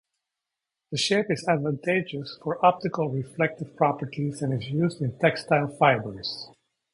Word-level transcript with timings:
The 0.91 0.97
shape 0.97 1.29
is 1.29 1.47
advantageous 1.47 2.39
for 2.41 2.65
optical 2.65 3.09
reflective 3.11 3.75
properties 3.75 4.41
and 4.41 4.51
is 4.51 4.67
used 4.67 4.99
in 4.99 5.15
textile 5.19 5.67
fibers. 5.67 6.49